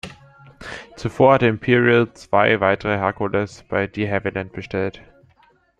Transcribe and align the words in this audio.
Zuvor 0.95 1.35
hatte 1.35 1.45
Imperial 1.45 2.11
zwei 2.15 2.59
weitere 2.59 2.97
Hercules 2.97 3.61
bei 3.69 3.85
de 3.85 4.09
Havilland 4.09 4.51
bestellt. 4.51 5.03